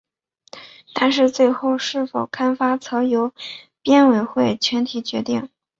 [0.95, 3.33] 但是最后是否刊发则由
[3.83, 5.47] 编委会全体决定。